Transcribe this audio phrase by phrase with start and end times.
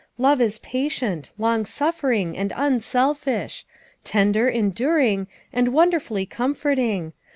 [0.17, 3.67] Love is patient, long suffer ing, and unselfish;
[4.03, 7.13] tender, enduring, and wonderfully comforting.